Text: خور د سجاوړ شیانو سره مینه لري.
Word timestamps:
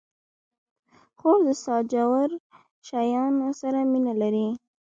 خور 1.17 1.39
د 1.47 1.49
سجاوړ 1.63 2.29
شیانو 2.87 3.49
سره 3.61 3.79
مینه 3.91 4.13
لري. 4.21 4.47